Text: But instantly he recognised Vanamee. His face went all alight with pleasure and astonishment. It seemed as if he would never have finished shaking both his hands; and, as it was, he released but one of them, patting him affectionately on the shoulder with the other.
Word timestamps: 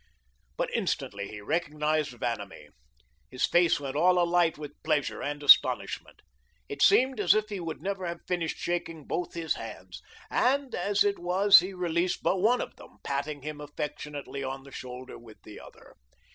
But 0.57 0.71
instantly 0.73 1.27
he 1.27 1.41
recognised 1.41 2.09
Vanamee. 2.19 2.69
His 3.29 3.45
face 3.45 3.79
went 3.79 3.95
all 3.95 4.17
alight 4.17 4.57
with 4.57 4.81
pleasure 4.81 5.21
and 5.21 5.43
astonishment. 5.43 6.23
It 6.67 6.81
seemed 6.81 7.19
as 7.19 7.35
if 7.35 7.49
he 7.49 7.59
would 7.59 7.83
never 7.83 8.07
have 8.07 8.25
finished 8.27 8.57
shaking 8.57 9.05
both 9.05 9.35
his 9.35 9.53
hands; 9.57 10.01
and, 10.31 10.73
as 10.73 11.03
it 11.03 11.19
was, 11.19 11.59
he 11.59 11.71
released 11.75 12.23
but 12.23 12.39
one 12.41 12.61
of 12.61 12.77
them, 12.77 12.97
patting 13.03 13.43
him 13.43 13.61
affectionately 13.61 14.43
on 14.43 14.63
the 14.63 14.71
shoulder 14.71 15.19
with 15.19 15.37
the 15.43 15.59
other. 15.59 15.95